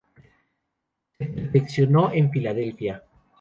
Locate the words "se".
1.19-1.25